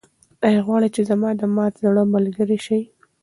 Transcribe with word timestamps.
ایا 0.47 0.61
غواړې 0.67 0.89
چې 0.95 1.01
زما 1.09 1.29
د 1.39 1.41
مات 1.55 1.73
زړه 1.83 2.03
ملګرې 2.13 2.57
شې؟ 2.65 2.79